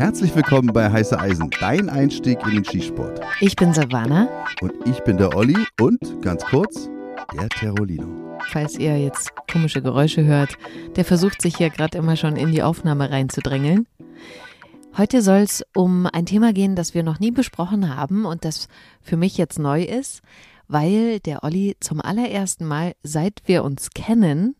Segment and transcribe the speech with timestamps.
[0.00, 3.20] Herzlich willkommen bei Heiße Eisen, dein Einstieg in den Skisport.
[3.42, 4.46] Ich bin Savannah.
[4.62, 6.88] Und ich bin der Olli und, ganz kurz,
[7.34, 8.38] der Terolino.
[8.48, 10.56] Falls ihr jetzt komische Geräusche hört,
[10.96, 13.86] der versucht sich hier gerade immer schon in die Aufnahme reinzudrängeln.
[14.96, 18.68] Heute soll es um ein Thema gehen, das wir noch nie besprochen haben und das
[19.02, 20.22] für mich jetzt neu ist,
[20.66, 24.56] weil der Olli zum allerersten Mal, seit wir uns kennen,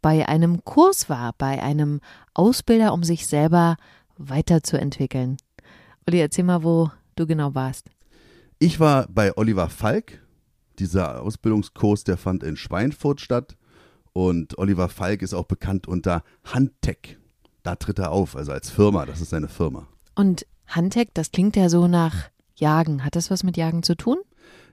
[0.00, 2.00] bei einem Kurs war, bei einem
[2.32, 3.76] Ausbilder, um sich selber
[4.18, 5.36] weiterzuentwickeln.
[6.06, 7.90] Olli, erzähl mal, wo du genau warst.
[8.58, 10.22] Ich war bei Oliver Falk.
[10.78, 13.56] Dieser Ausbildungskurs, der fand in Schweinfurt statt.
[14.12, 17.18] Und Oliver Falk ist auch bekannt unter Handtech.
[17.62, 19.06] Da tritt er auf, also als Firma.
[19.06, 19.86] Das ist seine Firma.
[20.14, 23.04] Und Handtech, das klingt ja so nach Jagen.
[23.04, 24.18] Hat das was mit Jagen zu tun?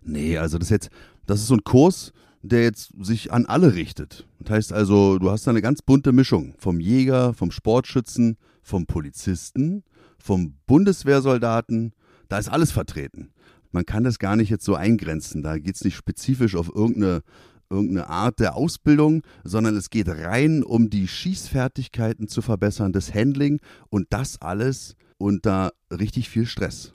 [0.01, 0.89] Nee, also das ist jetzt,
[1.25, 4.27] das ist so ein Kurs, der jetzt sich an alle richtet.
[4.39, 8.87] Das heißt also, du hast da eine ganz bunte Mischung vom Jäger, vom Sportschützen, vom
[8.87, 9.83] Polizisten,
[10.17, 11.93] vom Bundeswehrsoldaten.
[12.27, 13.31] Da ist alles vertreten.
[13.71, 15.43] Man kann das gar nicht jetzt so eingrenzen.
[15.43, 17.21] Da geht es nicht spezifisch auf irgendeine,
[17.69, 23.59] irgendeine Art der Ausbildung, sondern es geht rein um die Schießfertigkeiten zu verbessern, das Handling
[23.89, 26.93] und das alles unter richtig viel Stress.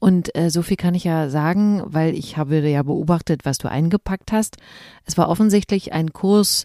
[0.00, 3.70] Und äh, so viel kann ich ja sagen, weil ich habe ja beobachtet, was du
[3.70, 4.56] eingepackt hast.
[5.04, 6.64] Es war offensichtlich ein Kurs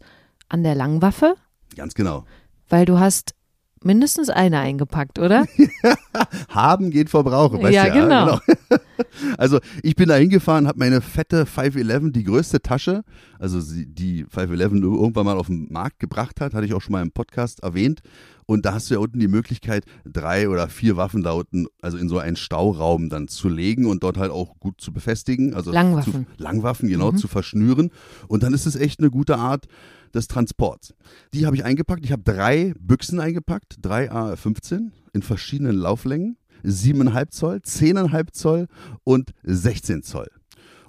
[0.49, 1.35] an der Langwaffe.
[1.75, 2.25] Ganz genau.
[2.67, 3.35] Weil du hast
[3.83, 5.45] mindestens eine eingepackt, oder?
[6.49, 8.39] Haben geht vor Brauchen, weißt ja, ja, genau.
[8.45, 8.81] genau.
[9.37, 13.03] also ich bin da hingefahren, habe meine fette 511, die größte Tasche,
[13.39, 17.01] also die 511 irgendwann mal auf den Markt gebracht hat, hatte ich auch schon mal
[17.01, 18.01] im Podcast erwähnt.
[18.45, 21.99] Und da hast du ja unten die Möglichkeit, drei oder vier Waffen da unten, also
[21.99, 25.53] in so einen Stauraum dann zu legen und dort halt auch gut zu befestigen.
[25.53, 26.25] Also Langwaffen.
[26.25, 27.17] Zu, Langwaffen, genau, Mhm.
[27.17, 27.91] zu verschnüren.
[28.27, 29.67] Und dann ist es echt eine gute Art
[30.15, 30.93] des Transports.
[31.33, 32.03] Die habe ich eingepackt.
[32.03, 36.37] Ich habe drei Büchsen eingepackt, drei AR-15 in verschiedenen Lauflängen.
[36.63, 38.67] 7,5 Zoll, 10,5 Zoll
[39.03, 40.27] und 16 Zoll.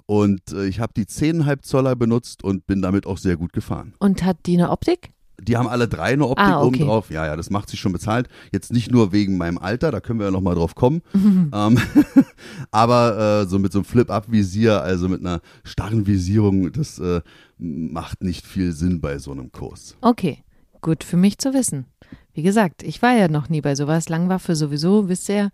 [0.05, 3.93] Und äh, ich habe die 10,5 Zoller benutzt und bin damit auch sehr gut gefahren.
[3.99, 5.13] Und hat die eine Optik?
[5.43, 6.67] Die haben alle drei eine Optik Ah, okay.
[6.67, 7.09] oben drauf.
[7.09, 8.29] Ja, ja, das macht sich schon bezahlt.
[8.51, 11.01] Jetzt nicht nur wegen meinem Alter, da können wir ja nochmal drauf kommen.
[11.13, 11.79] ähm,
[12.71, 17.21] aber äh, so mit so einem Flip-Up-Visier, also mit einer starren Visierung, das äh,
[17.57, 19.95] macht nicht viel Sinn bei so einem Kurs.
[20.01, 20.43] Okay,
[20.81, 21.85] gut für mich zu wissen.
[22.33, 24.09] Wie gesagt, ich war ja noch nie bei sowas.
[24.09, 25.49] Langwaffe sowieso, wisst ihr,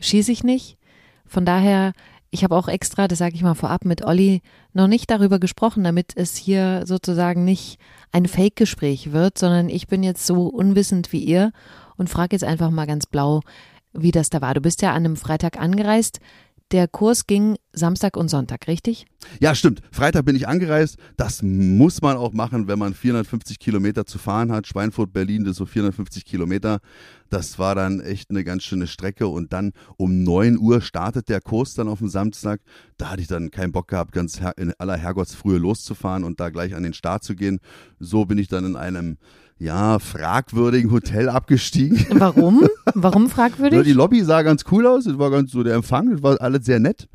[0.00, 0.78] schieße ich nicht.
[1.26, 1.92] Von daher,
[2.30, 5.84] ich habe auch extra, das sage ich mal vorab, mit Olli noch nicht darüber gesprochen,
[5.84, 7.78] damit es hier sozusagen nicht
[8.12, 11.52] ein Fake-Gespräch wird, sondern ich bin jetzt so unwissend wie ihr
[11.96, 13.40] und frage jetzt einfach mal ganz blau,
[13.92, 14.54] wie das da war.
[14.54, 16.20] Du bist ja an einem Freitag angereist.
[16.70, 19.06] Der Kurs ging Samstag und Sonntag, richtig?
[19.40, 19.80] Ja, stimmt.
[19.90, 20.98] Freitag bin ich angereist.
[21.16, 24.66] Das muss man auch machen, wenn man 450 Kilometer zu fahren hat.
[24.66, 26.80] Schweinfurt, Berlin, das ist so 450 Kilometer.
[27.30, 29.28] Das war dann echt eine ganz schöne Strecke.
[29.28, 32.60] Und dann um 9 Uhr startet der Kurs dann auf dem Samstag.
[32.96, 36.74] Da hatte ich dann keinen Bock gehabt, ganz in aller Herrgottsfrühe loszufahren und da gleich
[36.74, 37.60] an den Start zu gehen.
[37.98, 39.18] So bin ich dann in einem
[39.58, 42.06] ja, fragwürdigen Hotel abgestiegen.
[42.10, 42.68] Warum?
[42.94, 43.82] Warum fragwürdig?
[43.82, 46.64] die Lobby sah ganz cool aus, es war ganz so der Empfang, das war alles
[46.64, 47.08] sehr nett.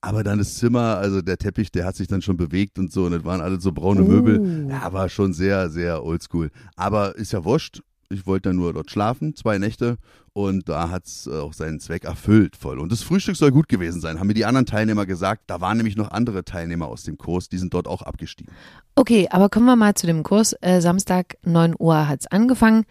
[0.00, 3.04] Aber dann das Zimmer, also der Teppich, der hat sich dann schon bewegt und so
[3.04, 4.66] und es waren alles so braune Möbel.
[4.68, 6.50] Ja, war schon sehr, sehr oldschool.
[6.74, 7.82] Aber ist ja wurscht.
[8.12, 9.96] Ich wollte dann nur dort schlafen, zwei Nächte
[10.32, 12.78] und da hat's äh, auch seinen Zweck erfüllt voll.
[12.78, 15.44] Und das Frühstück soll gut gewesen sein, haben mir die anderen Teilnehmer gesagt.
[15.46, 18.52] Da waren nämlich noch andere Teilnehmer aus dem Kurs, die sind dort auch abgestiegen.
[18.94, 20.54] Okay, aber kommen wir mal zu dem Kurs.
[20.60, 22.84] Äh, Samstag 9 Uhr hat's angefangen.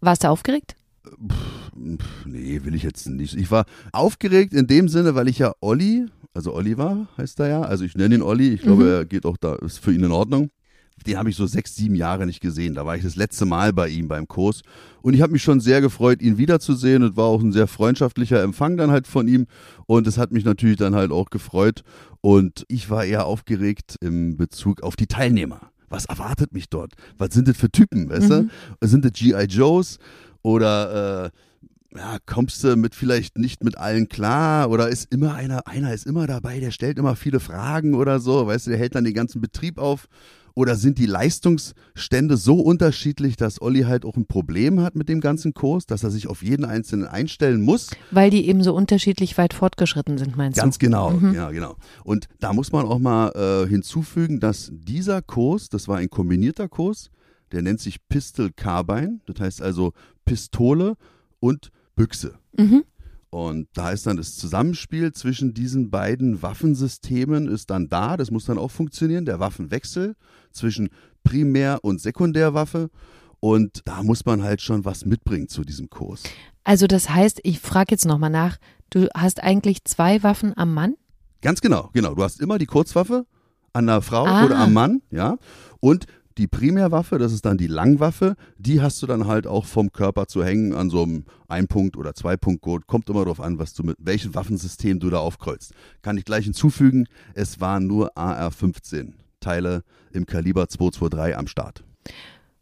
[0.00, 0.76] Warst du aufgeregt?
[1.04, 1.36] Pff,
[2.24, 3.34] Nee, will ich jetzt nicht.
[3.34, 7.60] Ich war aufgeregt in dem Sinne, weil ich ja Olli, also Oliver heißt er ja,
[7.62, 8.88] also ich nenne ihn Olli, ich glaube, Mhm.
[8.90, 10.50] er geht auch da, ist für ihn in Ordnung.
[11.06, 12.74] Den habe ich so sechs, sieben Jahre nicht gesehen.
[12.74, 14.62] Da war ich das letzte Mal bei ihm beim Kurs.
[15.02, 17.02] Und ich habe mich schon sehr gefreut, ihn wiederzusehen.
[17.02, 19.46] Es war auch ein sehr freundschaftlicher Empfang dann halt von ihm.
[19.86, 21.82] Und es hat mich natürlich dann halt auch gefreut.
[22.22, 25.70] Und ich war eher aufgeregt im Bezug auf die Teilnehmer.
[25.90, 26.92] Was erwartet mich dort?
[27.18, 28.50] Was sind das für Typen, weißt Mhm.
[28.80, 28.88] du?
[28.88, 29.44] Sind das G.I.
[29.44, 29.98] Joes?
[30.42, 35.66] Oder äh, ja, kommst du mit vielleicht nicht mit allen klar oder ist immer einer,
[35.68, 38.94] einer ist immer dabei, der stellt immer viele Fragen oder so, weißt du, der hält
[38.96, 40.08] dann den ganzen Betrieb auf.
[40.56, 45.20] Oder sind die Leistungsstände so unterschiedlich, dass Olli halt auch ein Problem hat mit dem
[45.20, 47.90] ganzen Kurs, dass er sich auf jeden einzelnen einstellen muss?
[48.12, 50.86] Weil die eben so unterschiedlich weit fortgeschritten sind, meinst Ganz du?
[50.86, 51.34] genau, Mhm.
[51.34, 51.76] ja, genau.
[52.04, 56.68] Und da muss man auch mal äh, hinzufügen, dass dieser Kurs, das war ein kombinierter
[56.68, 57.10] Kurs,
[57.50, 59.92] der nennt sich Pistol Carbine, das heißt also
[60.24, 60.94] Pistole
[61.40, 62.34] und Büchse.
[62.56, 62.84] Mhm.
[63.34, 68.16] Und da ist dann das Zusammenspiel zwischen diesen beiden Waffensystemen ist dann da.
[68.16, 69.24] Das muss dann auch funktionieren.
[69.24, 70.14] Der Waffenwechsel
[70.52, 70.88] zwischen
[71.24, 72.90] Primär- und Sekundärwaffe.
[73.40, 76.22] Und da muss man halt schon was mitbringen zu diesem Kurs.
[76.62, 78.56] Also das heißt, ich frage jetzt nochmal nach,
[78.90, 80.94] du hast eigentlich zwei Waffen am Mann?
[81.42, 82.14] Ganz genau, genau.
[82.14, 83.26] Du hast immer die Kurzwaffe
[83.72, 84.44] an der Frau Ah.
[84.44, 85.38] oder am Mann, ja.
[85.80, 86.06] Und
[86.38, 90.26] die Primärwaffe, das ist dann die Langwaffe, die hast du dann halt auch vom Körper
[90.26, 92.86] zu hängen an so einem Ein-Punkt- oder Zwei-Punkt-Gurt.
[92.86, 95.72] Kommt immer darauf an, was du mit welchem Waffensystem du da aufkreuzt.
[96.02, 101.84] Kann ich gleich hinzufügen, es waren nur AR-15 Teile im Kaliber 223 am Start.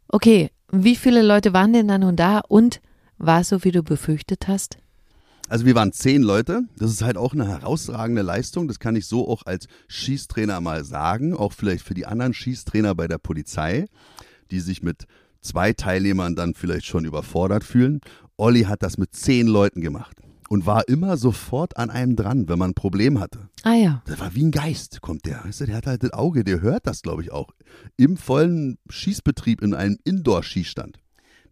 [0.07, 2.81] Okay, wie viele Leute waren denn da nun da und
[3.17, 4.77] war es so, wie du befürchtet hast?
[5.53, 6.63] Also wir waren zehn Leute.
[6.79, 8.67] Das ist halt auch eine herausragende Leistung.
[8.67, 11.35] Das kann ich so auch als Schießtrainer mal sagen.
[11.35, 13.85] Auch vielleicht für die anderen Schießtrainer bei der Polizei,
[14.49, 15.05] die sich mit
[15.41, 18.01] zwei Teilnehmern dann vielleicht schon überfordert fühlen.
[18.35, 20.17] Olli hat das mit zehn Leuten gemacht
[20.49, 23.49] und war immer sofort an einem dran, wenn man ein Problem hatte.
[23.61, 24.01] Ah ja.
[24.07, 25.45] Das war wie ein Geist, kommt der.
[25.45, 27.51] Weißt du, der hat halt das Auge, der hört das, glaube ich, auch.
[27.95, 30.97] Im vollen Schießbetrieb in einem Indoor-Schießstand.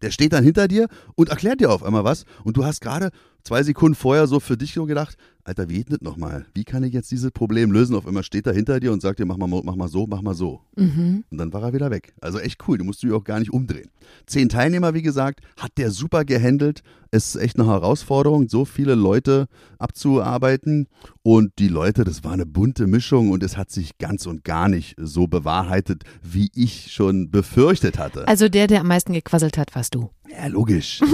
[0.02, 3.10] Der steht dann hinter dir und erklärt dir auf einmal was und du hast gerade
[3.44, 6.46] zwei Sekunden vorher so für dich so gedacht, Alter, wie geht das nochmal?
[6.54, 7.96] Wie kann ich jetzt dieses Problem lösen?
[7.96, 10.22] Auf einmal steht er hinter dir und sagt dir, mach mal, mach mal so, mach
[10.22, 10.60] mal so.
[10.76, 11.24] Mhm.
[11.28, 12.14] Und dann war er wieder weg.
[12.20, 13.90] Also echt cool, du musst dich auch gar nicht umdrehen.
[14.26, 16.82] Zehn Teilnehmer, wie gesagt, hat der super gehandelt.
[17.10, 19.48] Es ist echt eine Herausforderung, so viele Leute
[19.78, 20.86] abzuarbeiten.
[21.22, 24.68] Und die Leute, das war eine bunte Mischung und es hat sich ganz und gar
[24.68, 28.28] nicht so bewahrheitet, wie ich schon befürchtet hatte.
[28.28, 30.10] Also der, der am meisten gequasselt hat, warst du.
[30.30, 31.00] Ja, logisch.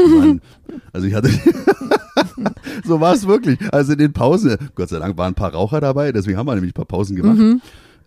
[0.93, 1.31] Also ich hatte.
[2.85, 3.59] so war es wirklich.
[3.73, 6.55] Also in den Pausen, Gott sei Dank waren ein paar Raucher dabei, deswegen haben wir
[6.55, 7.39] nämlich ein paar Pausen gemacht.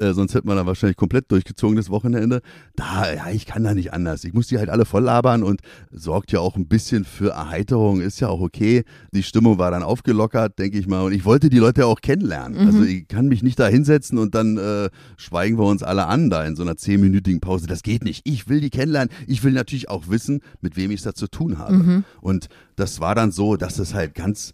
[0.02, 2.42] Äh, sonst hätte man dann wahrscheinlich komplett durchgezogen das Wochenende.
[2.76, 4.24] Da, ja, ich kann da nicht anders.
[4.24, 5.62] Ich muss die halt alle voll labern und
[5.92, 8.84] sorgt ja auch ein bisschen für Erheiterung, ist ja auch okay.
[9.14, 11.02] Die Stimmung war dann aufgelockert, denke ich mal.
[11.02, 12.58] Und ich wollte die Leute auch kennenlernen.
[12.58, 16.32] Also ich kann mich nicht da hinsetzen und dann äh, schweigen wir uns alle an
[16.32, 17.68] da in so einer zehnminütigen Pause.
[17.68, 18.22] Das geht nicht.
[18.28, 19.14] Ich will die kennenlernen.
[19.28, 22.04] Ich will natürlich auch wissen, mit wem ich es da zu tun habe.
[22.22, 24.54] Und das war dann so, dass es halt ganz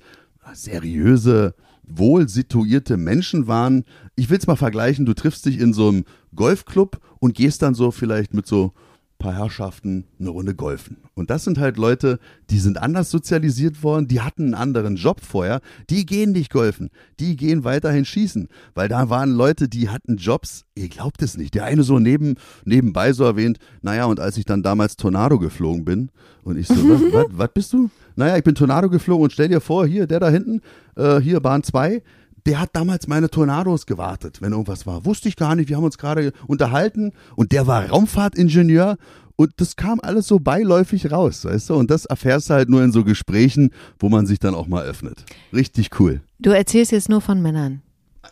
[0.54, 1.54] seriöse,
[1.88, 3.86] wohl situierte Menschen waren.
[4.16, 6.04] Ich will es mal vergleichen, du triffst dich in so einem
[6.36, 8.74] Golfclub und gehst dann so vielleicht mit so
[9.18, 10.98] paar Herrschaften eine Runde golfen.
[11.16, 12.20] Und das sind halt Leute,
[12.50, 16.90] die sind anders sozialisiert worden, die hatten einen anderen Job vorher, die gehen nicht golfen,
[17.20, 21.56] die gehen weiterhin schießen, weil da waren Leute, die hatten Jobs, ihr glaubt es nicht,
[21.56, 22.36] der eine so neben,
[22.66, 26.10] nebenbei so erwähnt, naja, und als ich dann damals Tornado geflogen bin
[26.44, 27.90] und ich so, was, bist du?
[28.16, 30.62] Naja, ich bin Tornado geflogen und stell dir vor, hier, der da hinten,
[30.96, 32.02] äh, hier Bahn 2,
[32.48, 35.06] der hat damals meine Tornados gewartet, wenn irgendwas war.
[35.06, 38.98] Wusste ich gar nicht, wir haben uns gerade unterhalten und der war Raumfahrtingenieur
[39.36, 41.76] und das kam alles so beiläufig raus, weißt du?
[41.76, 44.84] Und das erfährst du halt nur in so Gesprächen, wo man sich dann auch mal
[44.84, 45.26] öffnet.
[45.54, 46.22] Richtig cool.
[46.40, 47.82] Du erzählst jetzt nur von Männern.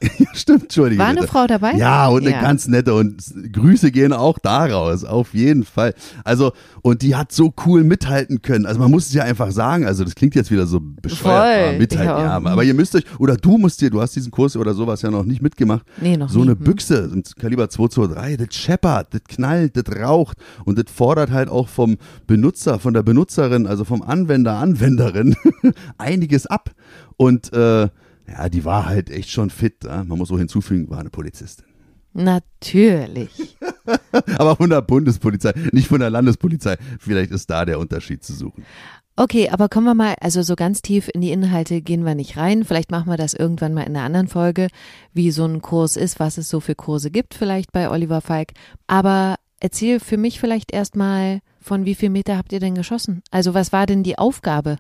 [0.20, 1.00] Ja, stimmt, Entschuldige.
[1.02, 1.32] War eine bitte.
[1.32, 1.74] Frau dabei?
[1.74, 2.42] Ja, und eine Ja.
[2.42, 3.22] ganz nette und
[3.52, 5.94] Grüße gehen auch da raus, auf jeden Fall.
[6.24, 8.66] Also, und die hat so cool mithalten können.
[8.66, 11.70] Also man muss es ja einfach sagen, also das klingt jetzt wieder so bescheuert, Voll,
[11.70, 12.32] aber mithalten, ja.
[12.38, 15.12] aber ihr müsst euch, oder du musst dir, du hast diesen Kurs oder sowas ja
[15.12, 16.46] noch nicht mitgemacht, Nee, noch so nie.
[16.46, 16.64] eine Hm.
[16.64, 21.68] Büchse im Kaliber 223, das scheppert, das knallt, das raucht und das fordert halt auch
[21.68, 25.36] vom Benutzer, von der Benutzerin, also vom Anwender, Anwenderin
[25.98, 26.72] einiges ab.
[27.18, 27.88] Und äh,
[28.28, 29.84] ja, die war halt echt schon fit.
[29.84, 30.04] Ja?
[30.04, 31.66] Man muss so hinzufügen, war eine Polizistin.
[32.14, 33.58] Natürlich.
[34.38, 36.78] Aber von der Bundespolizei, nicht von der Landespolizei.
[37.00, 38.66] Vielleicht ist da der Unterschied zu suchen.
[39.18, 42.36] Okay, aber kommen wir mal, also so ganz tief in die Inhalte gehen wir nicht
[42.36, 42.66] rein.
[42.66, 44.68] Vielleicht machen wir das irgendwann mal in einer anderen Folge,
[45.14, 48.52] wie so ein Kurs ist, was es so für Kurse gibt, vielleicht bei Oliver Falk.
[48.88, 53.24] Aber erzähl für mich vielleicht erstmal, von wie viel Meter habt ihr denn geschossen?
[53.32, 54.80] Also was war denn die Aufgabe?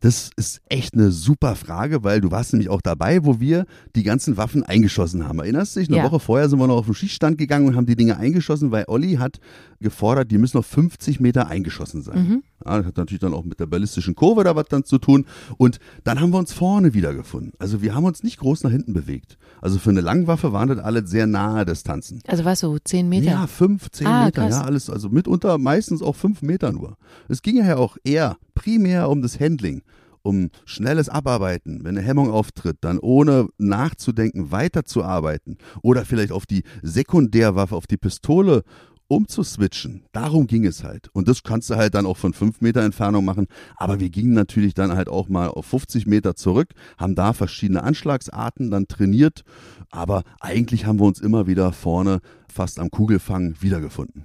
[0.00, 3.64] Das ist echt eine super Frage, weil du warst nämlich auch dabei, wo wir
[3.96, 5.38] die ganzen Waffen eingeschossen haben.
[5.38, 5.88] Erinnerst du dich?
[5.88, 6.04] Eine Ja.
[6.04, 8.84] Woche vorher sind wir noch auf den Schießstand gegangen und haben die Dinge eingeschossen, weil
[8.88, 9.38] Olli hat
[9.80, 12.42] gefordert, die müssen auf 50 Meter eingeschossen sein.
[12.64, 15.26] Ja, das hat natürlich dann auch mit der ballistischen Kurve da was dann zu tun.
[15.58, 17.52] Und dann haben wir uns vorne wiedergefunden.
[17.58, 19.36] Also wir haben uns nicht groß nach hinten bewegt.
[19.60, 22.20] Also für eine Langwaffe waren das alle sehr nahe Distanzen.
[22.26, 23.26] Also was so, zehn Meter?
[23.30, 24.54] Ja, fünf, zehn Ah, Meter, krass.
[24.54, 26.96] ja, alles, also mitunter meistens auch fünf Meter nur.
[27.28, 29.82] Es ging ja auch eher primär um das Handling,
[30.22, 31.84] um schnelles Abarbeiten.
[31.84, 37.96] Wenn eine Hemmung auftritt, dann ohne nachzudenken weiterzuarbeiten oder vielleicht auf die Sekundärwaffe, auf die
[37.98, 38.62] Pistole
[39.08, 40.04] umzuswitchen.
[40.12, 41.08] Darum ging es halt.
[41.12, 43.46] Und das kannst du halt dann auch von fünf Meter Entfernung machen.
[43.76, 47.82] Aber wir gingen natürlich dann halt auch mal auf 50 Meter zurück, haben da verschiedene
[47.82, 49.44] Anschlagsarten dann trainiert.
[49.90, 52.20] Aber eigentlich haben wir uns immer wieder vorne
[52.52, 54.24] fast am Kugelfang wiedergefunden.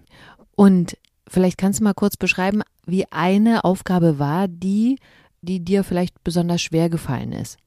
[0.56, 0.98] Und
[1.30, 4.98] vielleicht kannst du mal kurz beschreiben, wie eine Aufgabe war, die,
[5.42, 7.58] die dir vielleicht besonders schwer gefallen ist.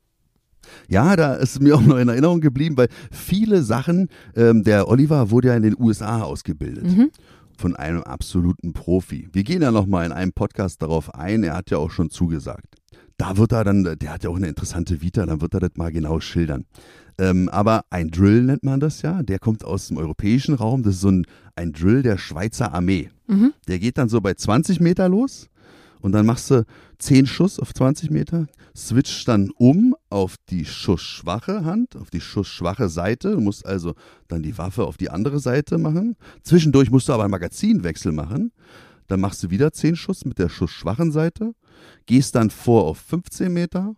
[0.88, 5.30] Ja, da ist mir auch noch in Erinnerung geblieben, weil viele Sachen, ähm, der Oliver
[5.30, 6.86] wurde ja in den USA ausgebildet.
[7.56, 9.28] von einem absoluten Profi.
[9.32, 12.81] Wir gehen ja nochmal in einem Podcast darauf ein, er hat ja auch schon zugesagt.
[13.22, 15.70] Da wird er dann, der hat ja auch eine interessante Vita, dann wird er das
[15.76, 16.64] mal genau schildern.
[17.18, 20.96] Ähm, aber ein Drill nennt man das ja, der kommt aus dem europäischen Raum, das
[20.96, 21.24] ist so ein,
[21.54, 23.10] ein Drill der Schweizer Armee.
[23.28, 23.52] Mhm.
[23.68, 25.50] Der geht dann so bei 20 Meter los
[26.00, 26.64] und dann machst du
[26.98, 32.88] 10 Schuss auf 20 Meter, switcht dann um auf die schussschwache Hand, auf die schussschwache
[32.88, 33.36] Seite.
[33.36, 33.94] Du musst also
[34.26, 36.16] dann die Waffe auf die andere Seite machen.
[36.42, 38.50] Zwischendurch musst du aber einen Magazinwechsel machen.
[39.12, 41.52] Dann machst du wieder 10 Schuss mit der schussschwachen Seite,
[42.06, 43.94] gehst dann vor auf 15 Meter,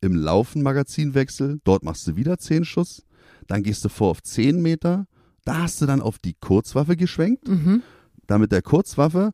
[0.00, 3.04] im Laufen Magazinwechsel, dort machst du wieder 10 Schuss,
[3.46, 5.06] dann gehst du vor auf 10 Meter,
[5.44, 7.82] da hast du dann auf die Kurzwaffe geschwenkt, Mhm.
[8.26, 9.30] da mit der Kurzwaffe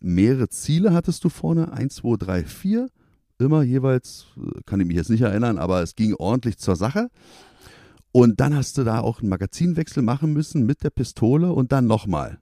[0.00, 2.88] mehrere Ziele hattest du vorne, 1, 2, 3, 4,
[3.38, 7.10] immer jeweils, äh, kann ich mich jetzt nicht erinnern, aber es ging ordentlich zur Sache.
[8.12, 11.86] Und dann hast du da auch einen Magazinwechsel machen müssen mit der Pistole und dann
[11.86, 12.38] nochmal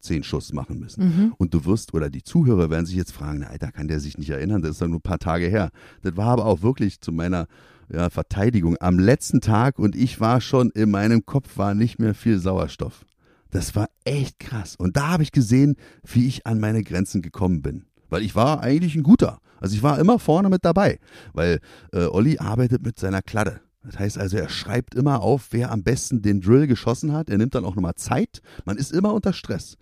[0.00, 1.04] 10 Schuss machen müssen.
[1.04, 1.34] Mhm.
[1.38, 4.18] Und du wirst, oder die Zuhörer werden sich jetzt fragen, na, Alter, kann der sich
[4.18, 4.62] nicht erinnern?
[4.62, 5.70] Das ist doch nur ein paar Tage her.
[6.02, 7.46] Das war aber auch wirklich zu meiner
[7.92, 12.14] ja, Verteidigung am letzten Tag und ich war schon, in meinem Kopf war nicht mehr
[12.14, 13.04] viel Sauerstoff.
[13.50, 14.76] Das war echt krass.
[14.76, 15.76] Und da habe ich gesehen,
[16.06, 17.86] wie ich an meine Grenzen gekommen bin.
[18.08, 19.40] Weil ich war eigentlich ein guter.
[19.60, 20.98] Also ich war immer vorne mit dabei.
[21.32, 21.58] Weil
[21.92, 23.60] äh, Olli arbeitet mit seiner Kladde.
[23.82, 27.30] Das heißt also, er schreibt immer auf, wer am besten den Drill geschossen hat.
[27.30, 28.42] Er nimmt dann auch nochmal Zeit.
[28.64, 29.76] Man ist immer unter Stress.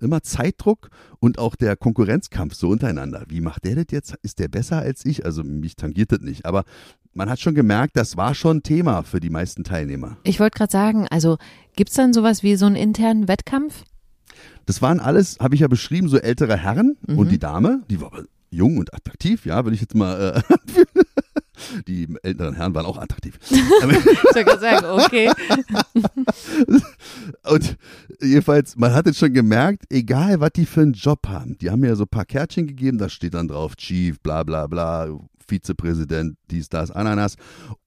[0.00, 0.88] Immer Zeitdruck
[1.20, 3.24] und auch der Konkurrenzkampf so untereinander.
[3.28, 4.14] Wie macht der das jetzt?
[4.22, 5.24] Ist der besser als ich?
[5.24, 6.46] Also mich tangiert das nicht.
[6.46, 6.64] Aber
[7.12, 10.16] man hat schon gemerkt, das war schon Thema für die meisten Teilnehmer.
[10.24, 11.36] Ich wollte gerade sagen, also
[11.76, 13.84] gibt's dann sowas wie so einen internen Wettkampf?
[14.66, 17.18] Das waren alles, habe ich ja beschrieben, so ältere Herren Mhm.
[17.18, 20.54] und die Dame, die war aber jung und attraktiv, ja, will ich jetzt mal äh.
[21.86, 23.38] Die älteren Herren waren auch attraktiv.
[24.36, 25.30] Ich wollte sagen, okay.
[27.44, 27.76] Und
[28.20, 31.80] jedenfalls, man hat jetzt schon gemerkt, egal was die für einen Job haben, die haben
[31.80, 35.08] mir ja so ein paar Kärtchen gegeben, da steht dann drauf Chief, bla bla bla,
[35.46, 37.36] Vizepräsident, dies, das, Ananas.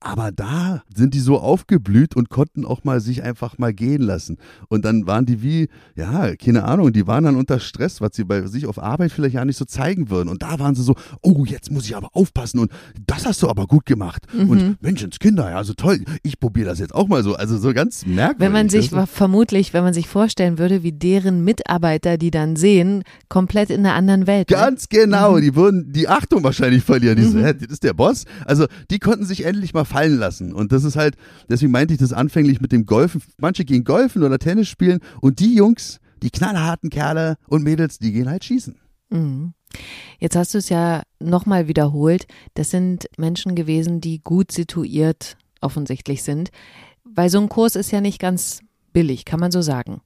[0.00, 4.36] Aber da sind die so aufgeblüht und konnten auch mal sich einfach mal gehen lassen.
[4.68, 8.24] Und dann waren die wie, ja, keine Ahnung, die waren dann unter Stress, was sie
[8.24, 10.28] bei sich auf Arbeit vielleicht ja nicht so zeigen würden.
[10.28, 12.70] Und da waren sie so, oh, jetzt muss ich aber aufpassen und
[13.06, 14.26] das hast du aber gut gemacht.
[14.32, 14.50] Mhm.
[14.50, 17.34] Und Menschenskinder, ja, so toll, ich probiere das jetzt auch mal so.
[17.34, 18.40] Also so ganz merkwürdig.
[18.40, 23.02] Wenn man sich vermutlich, wenn man sich vorstellen würde, wie deren Mitarbeiter, die dann sehen,
[23.28, 24.50] komplett in einer anderen Welt.
[24.50, 24.56] ne?
[24.56, 27.16] Ganz genau, die würden die Achtung wahrscheinlich verlieren.
[27.16, 28.24] Die so, hä, das ist der Boss.
[28.44, 28.57] Also
[28.90, 30.52] die konnten sich endlich mal fallen lassen.
[30.52, 31.16] Und das ist halt,
[31.48, 33.22] deswegen meinte ich das anfänglich mit dem Golfen.
[33.38, 38.12] Manche gehen Golfen oder Tennis spielen und die Jungs, die knallharten Kerle und Mädels, die
[38.12, 38.76] gehen halt schießen.
[39.10, 39.52] Mhm.
[40.18, 42.26] Jetzt hast du es ja nochmal wiederholt.
[42.54, 46.50] Das sind Menschen gewesen, die gut situiert offensichtlich sind.
[47.04, 48.60] Weil so ein Kurs ist ja nicht ganz
[48.92, 50.00] billig, kann man so sagen.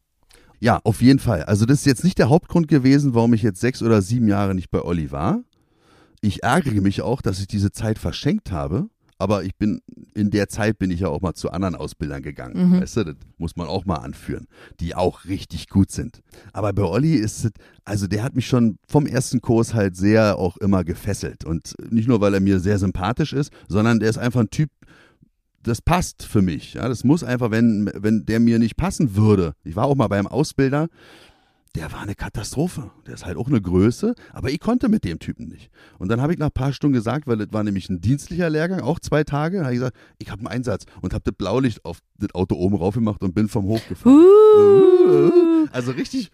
[0.61, 1.43] Ja, auf jeden Fall.
[1.45, 4.55] Also das ist jetzt nicht der Hauptgrund gewesen, warum ich jetzt sechs oder sieben Jahre
[4.55, 5.43] nicht bei Olli war.
[6.23, 8.89] Ich ärgere mich auch, dass ich diese Zeit verschenkt habe.
[9.19, 9.81] Aber ich bin,
[10.15, 12.71] in der Zeit bin ich ja auch mal zu anderen Ausbildern gegangen.
[12.71, 12.81] Mhm.
[12.81, 14.49] Weißt du, das muss man auch mal anführen,
[14.81, 16.23] die auch richtig gut sind.
[16.53, 17.53] Aber bei Olli ist es,
[17.85, 21.45] also der hat mich schon vom ersten Kurs halt sehr auch immer gefesselt.
[21.45, 24.71] Und nicht nur, weil er mir sehr sympathisch ist, sondern der ist einfach ein Typ,
[25.63, 26.75] das passt für mich.
[26.75, 29.55] Ja, das muss einfach, wenn, wenn der mir nicht passen würde.
[29.63, 30.89] Ich war auch mal beim Ausbilder,
[31.75, 32.91] der war eine Katastrophe.
[33.07, 35.71] Der ist halt auch eine Größe, aber ich konnte mit dem Typen nicht.
[35.99, 38.51] Und dann habe ich nach ein paar Stunden gesagt, weil das war nämlich ein dienstlicher
[38.51, 41.85] Lehrgang, auch zwei Tage, habe ich gesagt, ich habe einen Einsatz und habe das Blaulicht
[41.85, 44.17] auf das Auto oben rauf gemacht und bin vom Hof gefahren.
[44.17, 45.67] Uh.
[45.73, 46.31] Also richtig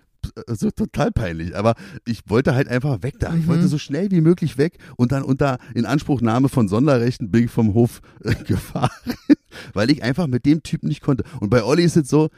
[0.48, 3.32] so total peinlich, aber ich wollte halt einfach weg da.
[3.34, 3.46] Ich Mhm.
[3.46, 7.72] wollte so schnell wie möglich weg und dann unter Inanspruchnahme von Sonderrechten bin ich vom
[7.74, 8.90] Hof äh, gefahren,
[9.72, 11.22] weil ich einfach mit dem Typen nicht konnte.
[11.40, 12.28] Und bei Olli ist es so,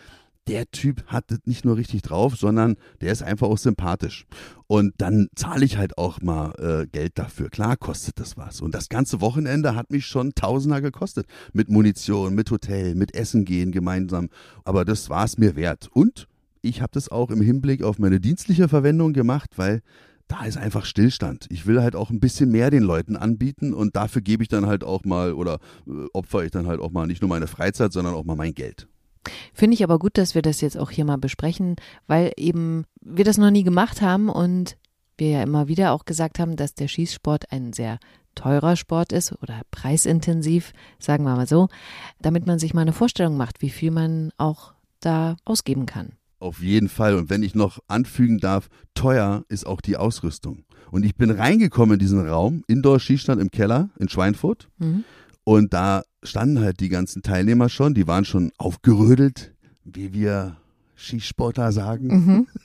[0.48, 4.26] der Typ hat das nicht nur richtig drauf, sondern der ist einfach auch sympathisch.
[4.66, 7.50] Und dann zahle ich halt auch mal äh, Geld dafür.
[7.50, 8.60] Klar kostet das was.
[8.60, 11.26] Und das ganze Wochenende hat mich schon Tausender gekostet.
[11.52, 14.28] Mit Munition, mit Hotel, mit Essen gehen gemeinsam.
[14.64, 15.88] Aber das war es mir wert.
[15.92, 16.26] Und
[16.62, 19.82] ich habe das auch im Hinblick auf meine dienstliche Verwendung gemacht, weil
[20.28, 21.46] da ist einfach Stillstand.
[21.50, 24.66] Ich will halt auch ein bisschen mehr den Leuten anbieten und dafür gebe ich dann
[24.66, 27.92] halt auch mal oder äh, opfer ich dann halt auch mal nicht nur meine Freizeit,
[27.92, 28.86] sondern auch mal mein Geld.
[29.52, 33.24] Finde ich aber gut, dass wir das jetzt auch hier mal besprechen, weil eben wir
[33.24, 34.76] das noch nie gemacht haben und
[35.18, 37.98] wir ja immer wieder auch gesagt haben, dass der Schießsport ein sehr
[38.34, 41.68] teurer Sport ist oder preisintensiv, sagen wir mal so,
[42.20, 46.12] damit man sich mal eine Vorstellung macht, wie viel man auch da ausgeben kann.
[46.38, 47.16] Auf jeden Fall.
[47.16, 50.64] Und wenn ich noch anfügen darf, teuer ist auch die Ausrüstung.
[50.90, 54.68] Und ich bin reingekommen in diesen Raum, Indoor-Schießstand im Keller in Schweinfurt.
[54.78, 55.04] Mhm.
[55.44, 59.52] Und da standen halt die ganzen Teilnehmer schon, die waren schon aufgerödelt,
[59.84, 60.56] wie wir
[60.96, 62.06] Skisportler sagen.
[62.08, 62.46] Mhm.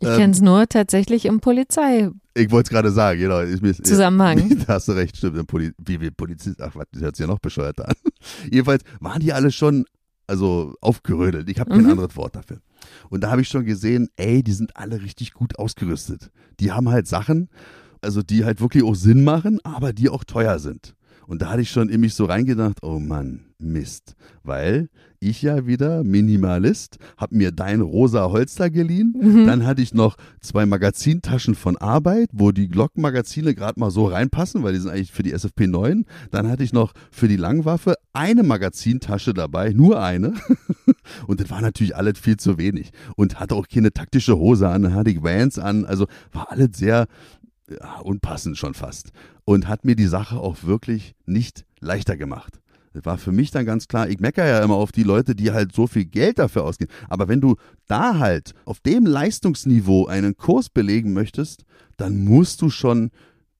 [0.00, 2.08] Ich kenne es nur tatsächlich im Polizei.
[2.34, 3.40] Ich wollte es gerade sagen, genau.
[3.40, 4.56] Ist mir- Zusammenhang.
[4.66, 5.36] Da hast du recht, stimmt.
[5.36, 7.94] im Poli wie wir Polizist, ach, was, das hört sich ja noch bescheuerter an.
[8.52, 9.86] Jedenfalls waren die alle schon,
[10.28, 11.48] also aufgerödelt.
[11.50, 11.90] Ich habe kein Mhm.
[11.90, 12.58] anderes Wort dafür.
[13.10, 16.30] Und da habe ich schon gesehen, ey, die sind alle richtig gut ausgerüstet.
[16.60, 17.48] Die haben halt Sachen,
[18.00, 20.94] also die halt wirklich auch Sinn machen, aber die auch teuer sind.
[21.28, 24.16] Und da hatte ich schon in mich so reingedacht, oh Mann, Mist.
[24.44, 24.88] Weil
[25.20, 29.14] ich ja wieder Minimalist, hab mir dein rosa Holster geliehen.
[29.20, 29.46] Mhm.
[29.46, 34.62] Dann hatte ich noch zwei Magazintaschen von Arbeit, wo die Glock-Magazine gerade mal so reinpassen,
[34.62, 36.06] weil die sind eigentlich für die SFP 9.
[36.30, 40.32] Dann hatte ich noch für die Langwaffe eine Magazintasche dabei, nur eine.
[41.26, 42.92] Und das war natürlich alles viel zu wenig.
[43.16, 45.84] Und hatte auch keine taktische Hose an, hatte ich Vans an.
[45.84, 47.06] Also war alles sehr
[47.68, 49.10] ja, unpassend schon fast.
[49.44, 52.60] Und hat mir die Sache auch wirklich nicht leichter gemacht.
[52.94, 55.52] Das war für mich dann ganz klar, ich meckere ja immer auf die Leute, die
[55.52, 56.90] halt so viel Geld dafür ausgeben.
[57.08, 57.56] Aber wenn du
[57.86, 61.64] da halt auf dem Leistungsniveau einen Kurs belegen möchtest,
[61.96, 63.10] dann musst du schon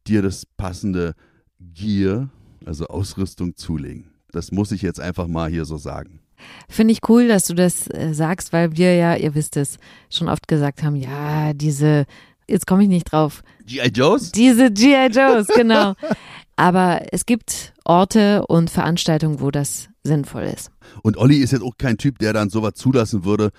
[0.06, 1.14] dir das passende
[1.60, 2.30] Gear,
[2.64, 4.10] also Ausrüstung zulegen.
[4.32, 6.20] Das muss ich jetzt einfach mal hier so sagen.
[6.68, 9.78] Finde ich cool, dass du das äh, sagst, weil wir ja, ihr wisst es,
[10.10, 12.06] schon oft gesagt haben, ja, diese,
[12.49, 13.88] jetzt komme ich nicht drauf, G.I.
[13.88, 14.33] Joes?
[14.33, 15.09] diese G.I.
[15.12, 15.95] Joes, genau.
[16.57, 20.71] Aber es gibt Orte und Veranstaltungen, wo das sinnvoll ist.
[21.02, 23.50] Und Olli ist jetzt auch kein Typ, der dann sowas zulassen würde,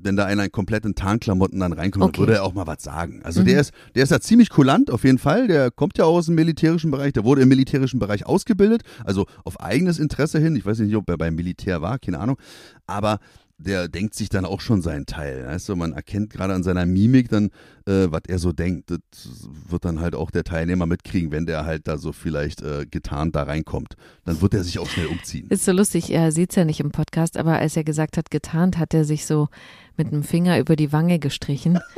[0.00, 2.18] wenn da einer in kompletten Tarnklamotten dann reinkommt, Okay.
[2.20, 3.20] würde er auch mal was sagen.
[3.24, 3.46] Also Mhm.
[3.46, 5.48] der ist, der ist da ziemlich kulant auf jeden Fall.
[5.48, 9.60] Der kommt ja aus dem militärischen Bereich, der wurde im militärischen Bereich ausgebildet, also auf
[9.60, 10.54] eigenes Interesse hin.
[10.56, 12.36] Ich weiß nicht, ob er beim Militär war, keine Ahnung.
[12.86, 13.18] Aber
[13.58, 15.44] der denkt sich dann auch schon seinen Teil.
[15.46, 17.46] Weißt du, man erkennt gerade an seiner Mimik dann,
[17.86, 18.90] äh, was er so denkt.
[18.90, 19.00] Das
[19.68, 23.34] wird dann halt auch der Teilnehmer mitkriegen, wenn der halt da so vielleicht äh, getarnt
[23.34, 23.94] da reinkommt.
[24.24, 25.46] Dann wird er sich auch schnell umziehen.
[25.50, 28.30] Ist so lustig, er sieht es ja nicht im Podcast, aber als er gesagt hat,
[28.30, 29.48] getarnt, hat er sich so
[29.96, 31.80] mit dem Finger über die Wange gestrichen.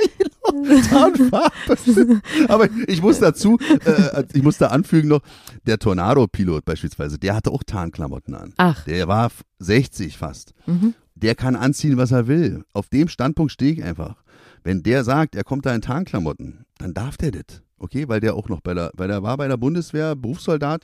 [0.89, 2.21] Tarnfarbe.
[2.47, 5.21] Aber ich muss dazu, äh, ich muss da anfügen noch,
[5.65, 8.53] der Tornado-Pilot beispielsweise, der hatte auch Tarnklamotten an.
[8.57, 10.53] Ach, Der war f- 60 fast.
[10.65, 10.93] mhm.
[11.21, 12.63] Der kann anziehen, was er will.
[12.73, 14.23] Auf dem Standpunkt stehe ich einfach.
[14.63, 17.61] Wenn der sagt, er kommt da in Tarnklamotten, dann darf der das.
[17.77, 20.83] Okay, weil der auch noch bei der, weil der war bei der Bundeswehr, Berufssoldat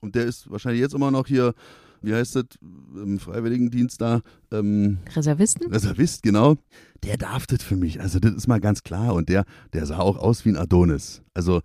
[0.00, 1.54] und der ist wahrscheinlich jetzt immer noch hier,
[2.00, 5.72] wie heißt das, im Freiwilligendienst da, ähm, Reservisten?
[5.72, 6.56] Reservist, genau.
[7.04, 8.00] Der darf das für mich.
[8.00, 9.14] Also das ist mal ganz klar.
[9.14, 11.22] Und der, der sah auch aus wie ein Adonis.
[11.32, 11.60] Also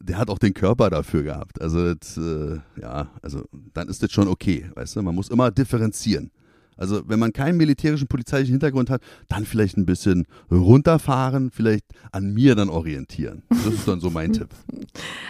[0.00, 1.60] der hat auch den Körper dafür gehabt.
[1.60, 5.02] Also das, äh, ja, also dann ist das schon okay, weißt du.
[5.02, 6.30] Man muss immer differenzieren.
[6.76, 12.32] Also wenn man keinen militärischen polizeilichen Hintergrund hat, dann vielleicht ein bisschen runterfahren, vielleicht an
[12.32, 13.42] mir dann orientieren.
[13.48, 14.48] Das ist dann so mein Tipp.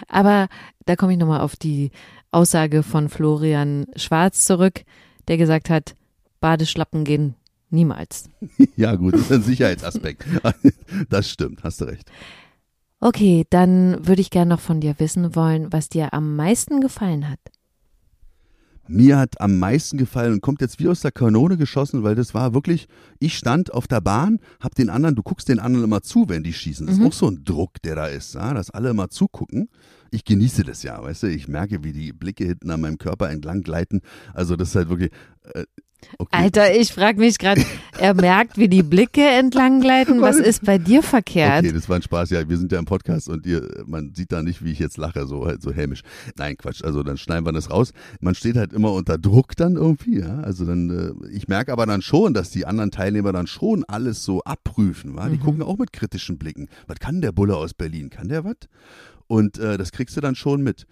[0.07, 0.47] Aber
[0.85, 1.91] da komme ich nochmal auf die
[2.31, 4.83] Aussage von Florian Schwarz zurück,
[5.27, 5.95] der gesagt hat,
[6.39, 7.35] Badeschlappen gehen
[7.69, 8.29] niemals.
[8.75, 10.25] Ja gut, das ist ein Sicherheitsaspekt.
[11.09, 12.09] Das stimmt, hast du recht.
[12.99, 17.29] Okay, dann würde ich gerne noch von dir wissen wollen, was dir am meisten gefallen
[17.29, 17.39] hat.
[18.87, 22.33] Mir hat am meisten gefallen und kommt jetzt wie aus der Kanone geschossen, weil das
[22.33, 22.87] war wirklich,
[23.19, 26.43] ich stand auf der Bahn, hab den anderen, du guckst den anderen immer zu, wenn
[26.43, 26.85] die schießen.
[26.87, 27.03] Das Mhm.
[27.03, 29.69] ist auch so ein Druck, der da ist, ja, dass alle immer zugucken.
[30.11, 33.29] Ich genieße das ja, weißt du, ich merke, wie die Blicke hinten an meinem Körper
[33.29, 34.01] entlang gleiten.
[34.33, 35.11] Also das ist halt wirklich,
[35.53, 35.63] äh,
[36.17, 36.29] okay.
[36.31, 37.61] Alter, ich frage mich gerade,
[37.97, 40.21] er merkt, wie die Blicke entlang gleiten.
[40.21, 41.63] Was ist bei dir verkehrt?
[41.63, 42.29] Okay, das war ein Spaß.
[42.31, 44.97] Ja, wir sind ja im Podcast und ihr, man sieht da nicht, wie ich jetzt
[44.97, 46.01] lache, so halt so hämisch.
[46.37, 46.83] Nein, Quatsch.
[46.83, 47.91] Also dann schneiden wir das raus.
[48.19, 50.19] Man steht halt immer unter Druck dann irgendwie.
[50.19, 50.89] Ja, also dann.
[51.23, 55.15] Äh, ich merke aber dann schon, dass die anderen Teilnehmer dann schon alles so abprüfen.
[55.15, 55.27] Wa?
[55.29, 55.41] Die Mhm.
[55.41, 56.67] gucken auch mit kritischen Blicken.
[56.87, 58.09] Was kann der Bulle aus Berlin?
[58.09, 58.55] Kann der was?
[59.27, 60.85] Und äh, das kriegst du dann schon mit.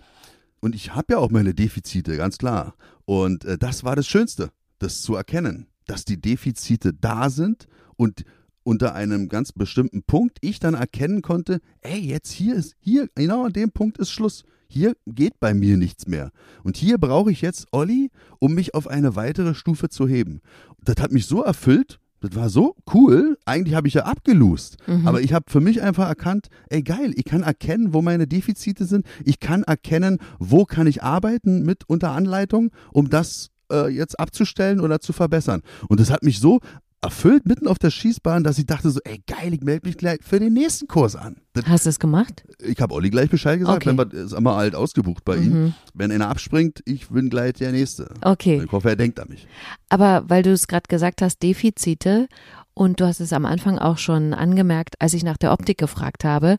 [0.61, 2.75] Und ich habe ja auch meine Defizite, ganz klar.
[3.05, 4.49] Und äh, das war das Schönste,
[4.81, 7.67] das zu erkennen, dass die Defizite da sind
[7.97, 8.23] und
[8.63, 13.45] unter einem ganz bestimmten Punkt ich dann erkennen konnte, ey, jetzt hier ist, hier, genau
[13.45, 14.43] an dem Punkt ist Schluss.
[14.67, 16.31] Hier geht bei mir nichts mehr.
[16.63, 20.41] Und hier brauche ich jetzt Olli, um mich auf eine weitere Stufe zu heben.
[20.83, 23.37] Das hat mich so erfüllt, das war so cool.
[23.45, 24.77] Eigentlich habe ich ja abgelust.
[24.87, 25.07] Mhm.
[25.07, 28.85] Aber ich habe für mich einfach erkannt, ey geil, ich kann erkennen, wo meine Defizite
[28.85, 29.05] sind.
[29.25, 34.79] Ich kann erkennen, wo kann ich arbeiten mit unter Anleitung, um das äh, jetzt abzustellen
[34.79, 35.61] oder zu verbessern.
[35.87, 36.59] Und das hat mich so
[37.03, 40.19] erfüllt mitten auf der Schießbahn, dass ich dachte so, ey geil, ich melde mich gleich
[40.21, 41.37] für den nächsten Kurs an.
[41.53, 42.43] Das, Hast du es gemacht?
[42.63, 43.97] ich habe Olli gleich Bescheid gesagt, Okay.
[43.97, 45.63] wenn wir, ist immer alt ausgebucht bei ihm.
[45.63, 45.73] Mhm.
[45.95, 48.13] Wenn einer abspringt, ich bin gleich der Nächste.
[48.21, 48.61] Okay.
[48.63, 49.47] Ich hoffe, er denkt an mich.
[49.89, 52.27] Aber weil du es gerade gesagt hast, Defizite,
[52.75, 56.23] und du hast es am Anfang auch schon angemerkt, als ich nach der Optik gefragt
[56.23, 56.55] habe,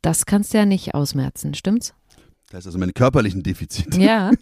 [0.00, 1.92] das kannst du ja nicht ausmerzen, stimmt's?
[2.50, 4.00] Das heißt also meine körperlichen Defizite.
[4.00, 4.30] Ja.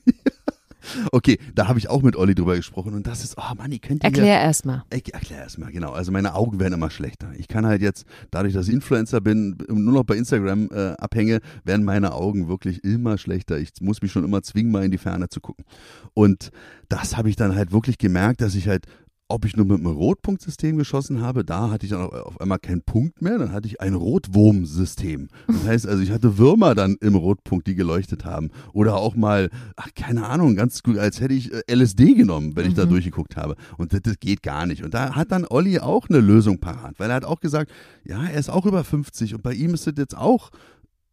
[1.12, 3.80] Okay, da habe ich auch mit Olli drüber gesprochen und das ist, oh Mann, ich
[3.80, 4.84] könnte Erklär erstmal.
[4.92, 5.92] Ich erklär erstmal, genau.
[5.92, 7.30] Also meine Augen werden immer schlechter.
[7.36, 11.40] Ich kann halt jetzt, dadurch, dass ich Influencer bin, nur noch bei Instagram äh, abhänge,
[11.64, 13.58] werden meine Augen wirklich immer schlechter.
[13.58, 15.64] Ich muss mich schon immer zwingen, mal in die Ferne zu gucken.
[16.12, 16.50] Und
[16.88, 18.86] das habe ich dann halt wirklich gemerkt, dass ich halt
[19.28, 22.82] ob ich nur mit einem Rotpunktsystem geschossen habe, da hatte ich dann auf einmal keinen
[22.82, 25.28] Punkt mehr, dann hatte ich ein Rotwurmsystem.
[25.46, 28.50] Das heißt also, ich hatte Würmer dann im Rotpunkt, die geleuchtet haben.
[28.72, 32.66] Oder auch mal, ach, keine Ahnung, ganz gut, als hätte ich äh, LSD genommen, wenn
[32.66, 32.90] ich da mhm.
[32.90, 33.56] durchgeguckt habe.
[33.78, 34.84] Und das, das, geht gar nicht.
[34.84, 37.70] Und da hat dann Olli auch eine Lösung parat, weil er hat auch gesagt,
[38.04, 40.50] ja, er ist auch über 50 und bei ihm ist das jetzt auch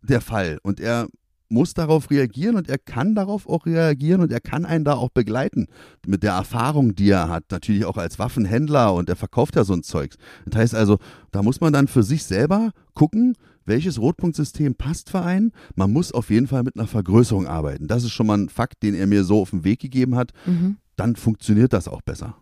[0.01, 0.59] der Fall.
[0.63, 1.07] Und er
[1.51, 5.09] muss darauf reagieren und er kann darauf auch reagieren und er kann einen da auch
[5.09, 5.67] begleiten
[6.05, 9.73] mit der Erfahrung, die er hat, natürlich auch als Waffenhändler und er verkauft ja so
[9.73, 10.17] ein Zeugs.
[10.45, 10.97] Das heißt also,
[11.31, 13.35] da muss man dann für sich selber gucken,
[13.65, 15.51] welches Rotpunktsystem passt für einen.
[15.75, 17.87] Man muss auf jeden Fall mit einer Vergrößerung arbeiten.
[17.87, 20.31] Das ist schon mal ein Fakt, den er mir so auf den Weg gegeben hat.
[20.45, 20.77] Mhm.
[20.95, 22.35] Dann funktioniert das auch besser.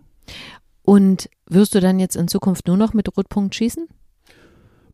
[0.84, 3.88] Und wirst du dann jetzt in Zukunft nur noch mit Rotpunkt schießen?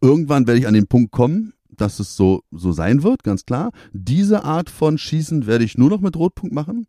[0.01, 3.71] Irgendwann werde ich an den Punkt kommen, dass es so, so sein wird, ganz klar.
[3.93, 6.87] Diese Art von Schießen werde ich nur noch mit Rotpunkt machen.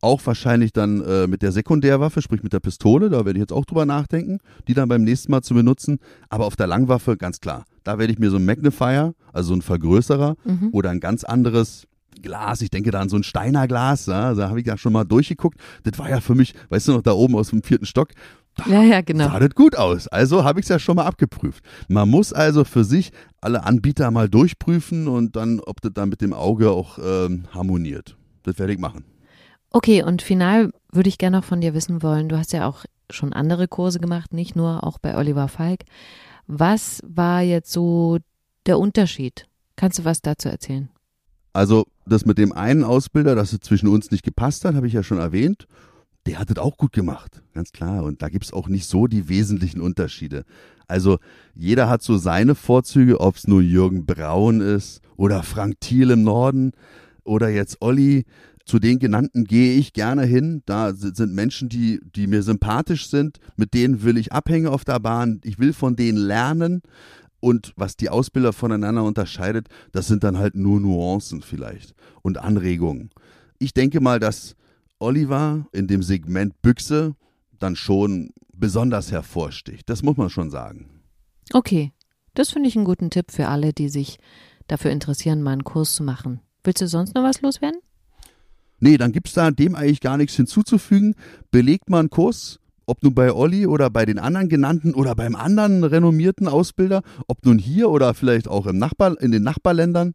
[0.00, 3.52] Auch wahrscheinlich dann äh, mit der Sekundärwaffe, sprich mit der Pistole, da werde ich jetzt
[3.52, 5.98] auch drüber nachdenken, die dann beim nächsten Mal zu benutzen.
[6.28, 9.54] Aber auf der Langwaffe, ganz klar, da werde ich mir so ein Magnifier, also so
[9.54, 10.68] ein Vergrößerer mhm.
[10.72, 11.86] oder ein ganz anderes
[12.22, 14.92] Glas, ich denke da an so ein Steiner Glas, ja, da habe ich ja schon
[14.92, 15.58] mal durchgeguckt.
[15.84, 18.08] Das war ja für mich, weißt du noch, da oben aus dem vierten Stock,
[18.66, 19.28] ja, ja, genau.
[19.28, 20.08] Sah das gut aus.
[20.08, 21.62] Also habe ich es ja schon mal abgeprüft.
[21.88, 26.20] Man muss also für sich alle Anbieter mal durchprüfen und dann, ob das dann mit
[26.20, 28.16] dem Auge auch ähm, harmoniert.
[28.42, 29.04] Das werde ich machen.
[29.70, 32.84] Okay, und final würde ich gerne noch von dir wissen wollen, du hast ja auch
[33.10, 35.84] schon andere Kurse gemacht, nicht nur auch bei Oliver Falk.
[36.46, 38.18] Was war jetzt so
[38.64, 39.46] der Unterschied?
[39.76, 40.88] Kannst du was dazu erzählen?
[41.52, 44.92] Also das mit dem einen Ausbilder, dass es zwischen uns nicht gepasst hat, habe ich
[44.92, 45.66] ja schon erwähnt
[46.26, 48.04] der hat das auch gut gemacht, ganz klar.
[48.04, 50.44] Und da gibt's auch nicht so die wesentlichen Unterschiede.
[50.88, 51.18] Also
[51.54, 56.22] jeder hat so seine Vorzüge, ob es nur Jürgen Braun ist oder Frank Thiel im
[56.22, 56.72] Norden
[57.24, 58.24] oder jetzt Olli.
[58.64, 60.62] Zu den genannten gehe ich gerne hin.
[60.66, 64.98] Da sind Menschen, die, die mir sympathisch sind, mit denen will ich abhängen auf der
[64.98, 65.40] Bahn.
[65.44, 66.82] Ich will von denen lernen.
[67.38, 73.10] Und was die Ausbilder voneinander unterscheidet, das sind dann halt nur Nuancen vielleicht und Anregungen.
[73.58, 74.56] Ich denke mal, dass
[74.98, 77.14] Oliver in dem Segment Büchse
[77.58, 79.88] dann schon besonders hervorsticht.
[79.88, 81.02] Das muss man schon sagen.
[81.52, 81.92] Okay,
[82.34, 84.18] das finde ich einen guten Tipp für alle, die sich
[84.66, 86.40] dafür interessieren, mal einen Kurs zu machen.
[86.64, 87.80] Willst du sonst noch was loswerden?
[88.78, 91.14] Nee, dann gibt es da dem eigentlich gar nichts hinzuzufügen.
[91.50, 95.34] Belegt mal einen Kurs, ob nun bei Olli oder bei den anderen genannten oder beim
[95.34, 100.14] anderen renommierten Ausbilder, ob nun hier oder vielleicht auch im Nachbar, in den Nachbarländern.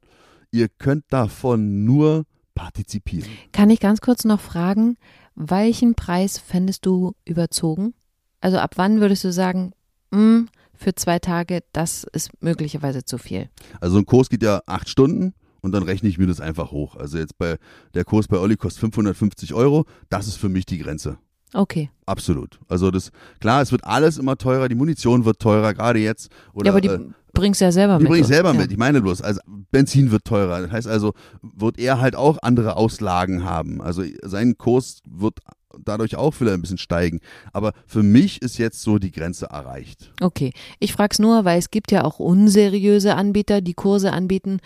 [0.52, 3.30] Ihr könnt davon nur partizipieren.
[3.52, 4.98] Kann ich ganz kurz noch fragen,
[5.36, 7.94] welchen Preis fändest du überzogen?
[8.42, 9.72] Also ab wann würdest du sagen,
[10.12, 13.50] mh, hm, für zwei Tage, das ist möglicherweise zu viel?
[13.80, 16.96] Also ein Kurs geht ja acht Stunden und dann rechne ich mir das einfach hoch.
[16.96, 17.58] Also jetzt bei
[17.94, 21.18] der Kurs bei Olli kostet 550 Euro, das ist für mich die Grenze.
[21.54, 21.90] Okay.
[22.06, 22.60] Absolut.
[22.68, 26.32] Also das, klar, es wird alles immer teurer, die Munition wird teurer, gerade jetzt.
[26.54, 27.00] Oder, ja, aber die äh,
[27.34, 28.08] bringst ja selber die mit.
[28.08, 28.60] Die bringe ich selber ja.
[28.60, 28.72] mit.
[28.72, 30.62] Ich meine bloß, also Benzin wird teurer.
[30.62, 33.82] Das heißt also, wird er halt auch andere Auslagen haben.
[33.82, 35.40] Also sein Kurs wird
[35.84, 37.20] dadurch auch vielleicht ein bisschen steigen.
[37.54, 40.12] Aber für mich ist jetzt so die Grenze erreicht.
[40.22, 40.52] Okay.
[40.80, 44.60] Ich frage es nur, weil es gibt ja auch unseriöse Anbieter, die Kurse anbieten,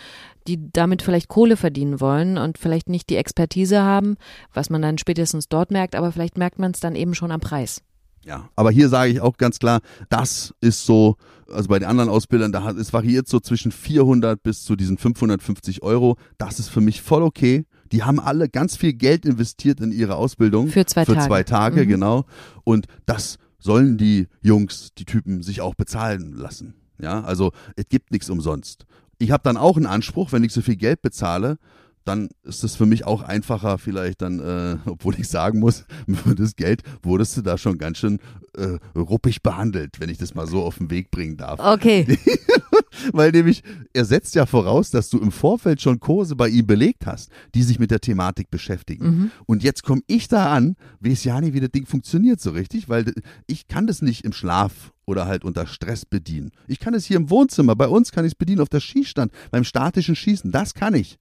[0.47, 4.17] die damit vielleicht Kohle verdienen wollen und vielleicht nicht die Expertise haben,
[4.53, 7.39] was man dann spätestens dort merkt, aber vielleicht merkt man es dann eben schon am
[7.39, 7.81] Preis.
[8.25, 11.15] Ja, aber hier sage ich auch ganz klar, das ist so,
[11.51, 15.83] also bei den anderen Ausbildern, da es variiert so zwischen 400 bis zu diesen 550
[15.83, 16.17] Euro.
[16.39, 17.65] Das ist für mich voll okay.
[17.91, 20.67] Die haben alle ganz viel Geld investiert in ihre Ausbildung.
[20.69, 21.27] Für zwei für Tage.
[21.27, 21.89] Zwei Tage, mhm.
[21.89, 22.25] genau.
[22.63, 26.75] Und das sollen die Jungs, die Typen sich auch bezahlen lassen.
[26.99, 28.85] Ja, also es gibt nichts umsonst.
[29.17, 31.57] Ich habe dann auch einen Anspruch, wenn ich so viel Geld bezahle,
[32.05, 35.85] dann ist es für mich auch einfacher, vielleicht dann, äh, obwohl ich sagen muss,
[36.23, 38.19] für das Geld wurdest du da schon ganz schön
[38.55, 41.59] äh, ruppig behandelt, wenn ich das mal so auf den Weg bringen darf.
[41.59, 42.17] Okay.
[43.11, 43.63] Weil nämlich,
[43.93, 47.63] er setzt ja voraus, dass du im Vorfeld schon Kurse bei ihm belegt hast, die
[47.63, 49.05] sich mit der Thematik beschäftigen.
[49.05, 49.31] Mhm.
[49.45, 52.87] Und jetzt komme ich da an, weiß ja nicht, wie das Ding funktioniert so richtig,
[52.87, 53.13] weil
[53.47, 56.51] ich kann das nicht im Schlaf oder halt unter Stress bedienen.
[56.67, 59.31] Ich kann es hier im Wohnzimmer, bei uns kann ich es bedienen auf der Schießstand,
[59.51, 61.19] beim statischen Schießen, das kann ich.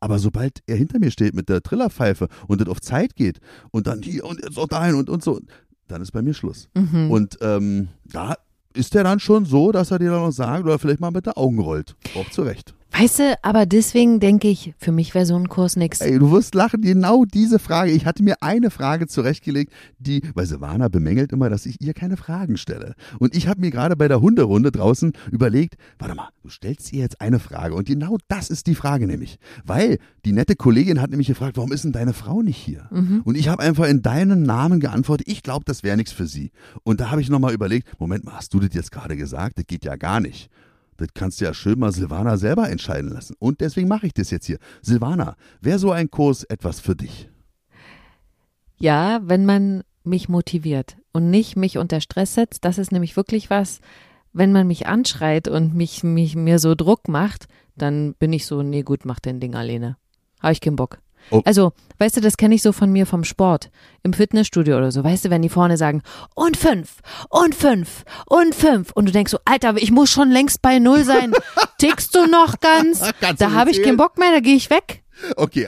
[0.00, 3.86] Aber sobald er hinter mir steht mit der Trillerpfeife und das auf Zeit geht und
[3.86, 5.40] dann hier und jetzt auch dahin und, und so,
[5.88, 6.68] dann ist bei mir Schluss.
[6.74, 7.10] Mhm.
[7.10, 8.36] Und ähm, da
[8.74, 11.26] ist er dann schon so, dass er dir dann noch sagt oder vielleicht mal mit
[11.26, 11.96] den Augen rollt.
[12.14, 12.75] Auch zu Recht.
[12.92, 16.00] Weißt du, aber deswegen denke ich, für mich wäre so ein Kurs nix.
[16.00, 17.90] Ey, du wirst lachen, genau diese Frage.
[17.90, 22.16] Ich hatte mir eine Frage zurechtgelegt, die, weil Silvana bemängelt immer, dass ich ihr keine
[22.16, 22.94] Fragen stelle.
[23.18, 27.00] Und ich habe mir gerade bei der Hunderunde draußen überlegt, warte mal, du stellst ihr
[27.00, 27.74] jetzt eine Frage.
[27.74, 29.36] Und genau das ist die Frage nämlich.
[29.64, 32.88] Weil die nette Kollegin hat nämlich gefragt, warum ist denn deine Frau nicht hier?
[33.24, 36.50] Und ich habe einfach in deinem Namen geantwortet, ich glaube, das wäre nichts für sie.
[36.82, 39.58] Und da habe ich nochmal überlegt, Moment mal, hast du das jetzt gerade gesagt?
[39.58, 40.48] Das geht ja gar nicht.
[40.96, 43.34] Das kannst du ja schön mal Silvana selber entscheiden lassen.
[43.38, 44.58] Und deswegen mache ich das jetzt hier.
[44.82, 47.28] Silvana, wäre so ein Kurs etwas für dich?
[48.78, 53.50] Ja, wenn man mich motiviert und nicht mich unter Stress setzt, das ist nämlich wirklich
[53.50, 53.80] was,
[54.32, 58.62] wenn man mich anschreit und mich, mich mir so Druck macht, dann bin ich so,
[58.62, 59.96] nee gut, mach dein Ding alleine.
[60.40, 60.98] Habe ich keinen Bock.
[61.30, 61.42] Oh.
[61.44, 63.70] Also, weißt du, das kenne ich so von mir vom Sport,
[64.02, 65.02] im Fitnessstudio oder so.
[65.02, 66.02] Weißt du, wenn die vorne sagen,
[66.34, 68.92] und fünf, und fünf, und fünf.
[68.92, 71.32] Und du denkst so, Alter, ich muss schon längst bei Null sein.
[71.78, 73.02] Tickst du noch ganz?
[73.20, 75.02] Kannst da habe ich keinen Bock mehr, da gehe ich weg.
[75.36, 75.66] Okay,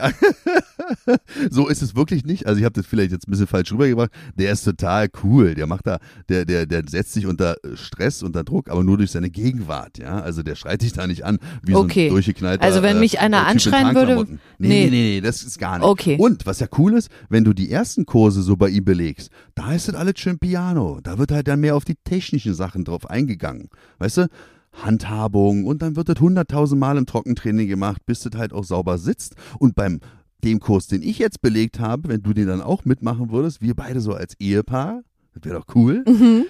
[1.49, 2.45] so ist es wirklich nicht.
[2.47, 4.11] Also ich habe das vielleicht jetzt ein bisschen falsch rübergebracht.
[4.35, 5.55] Der ist total cool.
[5.55, 9.11] Der macht da, der, der, der setzt sich unter Stress, unter Druck, aber nur durch
[9.11, 9.97] seine Gegenwart.
[9.97, 12.03] Ja, also der schreit dich da nicht an wie Okay.
[12.03, 12.63] so ein durchgeknallter.
[12.63, 14.67] Also wenn mich einer in anschreien würde- Nee.
[14.67, 15.87] nee, nee, nee, das ist gar nicht.
[15.87, 16.17] Okay.
[16.19, 19.73] Und was ja cool ist, wenn du die ersten Kurse so bei ihm belegst, da
[19.73, 20.99] ist das alles schön Piano.
[21.01, 23.69] Da wird halt dann mehr auf die technischen Sachen drauf eingegangen.
[23.99, 24.27] Weißt du?
[24.73, 28.97] Handhabung und dann wird das hunderttausend Mal im Trockentraining gemacht, bis das halt auch sauber
[28.97, 29.35] sitzt.
[29.59, 29.99] Und beim
[30.43, 33.75] dem Kurs, den ich jetzt belegt habe, wenn du den dann auch mitmachen würdest, wir
[33.75, 35.01] beide so als Ehepaar,
[35.33, 36.03] das wäre doch cool,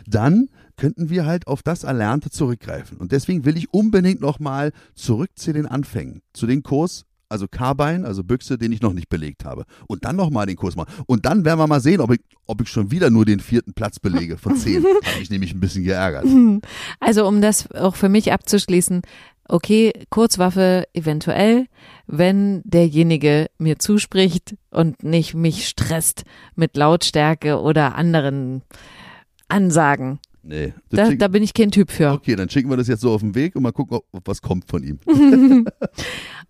[0.08, 2.98] dann könnten wir halt auf das Erlernte zurückgreifen.
[2.98, 8.06] Und deswegen will ich unbedingt nochmal zurück zu den Anfängen, zu dem Kurs, also Carbine,
[8.06, 9.66] also Büchse, den ich noch nicht belegt habe.
[9.88, 10.92] Und dann nochmal den Kurs machen.
[11.06, 13.74] Und dann werden wir mal sehen, ob ich, ob ich schon wieder nur den vierten
[13.74, 14.84] Platz belege von zehn.
[15.06, 16.26] Habe ich nämlich ein bisschen geärgert.
[17.00, 19.02] Also um das auch für mich abzuschließen,
[19.48, 21.68] okay, Kurzwaffe eventuell,
[22.08, 26.24] wenn derjenige mir zuspricht und nicht mich stresst
[26.56, 28.64] mit Lautstärke oder anderen
[29.48, 30.20] Ansagen.
[30.42, 30.74] Nee.
[30.90, 32.12] Da, da bin ich kein Typ für.
[32.14, 34.28] okay, dann schicken wir das jetzt so auf den Weg und mal gucken, ob, ob
[34.28, 35.00] was kommt von ihm.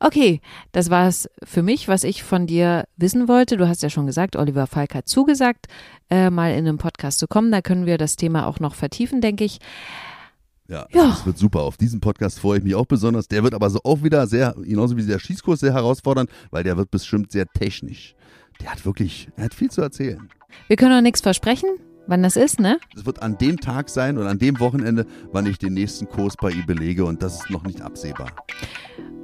[0.02, 0.40] Okay,
[0.72, 3.58] das war es für mich, was ich von dir wissen wollte.
[3.58, 5.68] Du hast ja schon gesagt, Oliver Falk hat zugesagt,
[6.10, 7.52] äh, mal in einem Podcast zu kommen.
[7.52, 9.60] Da können wir das Thema auch noch vertiefen, denke ich.
[10.70, 11.08] Ja, Ja.
[11.10, 11.64] das wird super.
[11.64, 13.28] Auf diesen Podcast freue ich mich auch besonders.
[13.28, 16.78] Der wird aber so auch wieder sehr, genauso wie der Schießkurs, sehr herausfordernd, weil der
[16.78, 18.16] wird bestimmt sehr technisch.
[18.62, 20.30] Der hat wirklich, er hat viel zu erzählen.
[20.68, 21.70] Wir können noch nichts versprechen,
[22.10, 22.80] wann das ist, ne?
[22.96, 26.36] Es wird an dem Tag sein und an dem Wochenende, wann ich den nächsten Kurs
[26.36, 28.28] bei ihm belege und das ist noch nicht absehbar.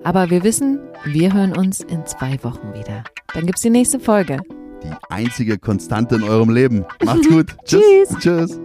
[0.04, 3.04] Aber wir wissen, wir hören uns in zwei Wochen wieder.
[3.34, 4.40] Dann gibt's die nächste Folge.
[4.84, 6.86] Die einzige Konstante in eurem Leben.
[7.04, 7.56] Macht's gut.
[7.66, 8.10] Tschüss.
[8.20, 8.60] Tschüss.